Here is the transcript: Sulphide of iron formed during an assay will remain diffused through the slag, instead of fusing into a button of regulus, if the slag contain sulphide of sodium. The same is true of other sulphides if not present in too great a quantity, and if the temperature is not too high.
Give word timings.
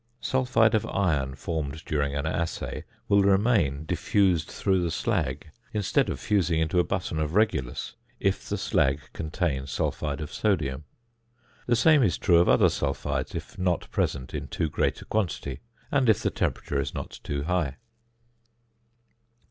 Sulphide 0.19 0.73
of 0.73 0.83
iron 0.87 1.35
formed 1.35 1.83
during 1.85 2.15
an 2.15 2.25
assay 2.25 2.85
will 3.07 3.21
remain 3.21 3.85
diffused 3.85 4.47
through 4.49 4.81
the 4.81 4.89
slag, 4.89 5.51
instead 5.73 6.09
of 6.09 6.19
fusing 6.19 6.59
into 6.59 6.79
a 6.79 6.83
button 6.83 7.19
of 7.19 7.35
regulus, 7.35 7.93
if 8.19 8.49
the 8.49 8.57
slag 8.57 8.99
contain 9.13 9.67
sulphide 9.67 10.19
of 10.19 10.33
sodium. 10.33 10.85
The 11.67 11.75
same 11.75 12.01
is 12.01 12.17
true 12.17 12.39
of 12.39 12.49
other 12.49 12.67
sulphides 12.67 13.35
if 13.35 13.59
not 13.59 13.91
present 13.91 14.33
in 14.33 14.47
too 14.47 14.69
great 14.69 14.99
a 15.03 15.05
quantity, 15.05 15.59
and 15.91 16.09
if 16.09 16.23
the 16.23 16.31
temperature 16.31 16.81
is 16.81 16.95
not 16.95 17.19
too 17.21 17.43
high. 17.43 17.77